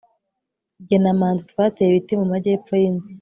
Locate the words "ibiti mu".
1.89-2.25